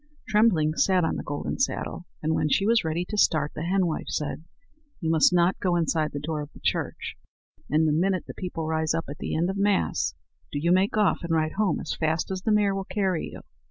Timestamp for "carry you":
12.85-13.41